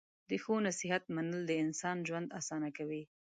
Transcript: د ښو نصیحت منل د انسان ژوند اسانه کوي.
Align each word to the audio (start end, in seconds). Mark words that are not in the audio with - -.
د 0.29 0.31
ښو 0.43 0.55
نصیحت 0.67 1.03
منل 1.15 1.41
د 1.47 1.51
انسان 1.63 1.97
ژوند 2.07 2.27
اسانه 2.39 2.69
کوي. 2.77 3.03